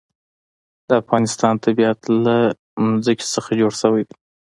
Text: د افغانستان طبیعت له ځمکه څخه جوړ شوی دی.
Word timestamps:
د 0.87 0.89
افغانستان 1.01 1.53
طبیعت 1.65 1.99
له 2.25 2.35
ځمکه 3.05 3.25
څخه 3.35 3.51
جوړ 3.61 3.71
شوی 3.81 4.03
دی. 4.07 4.15